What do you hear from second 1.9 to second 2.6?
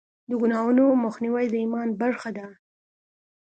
برخه ده.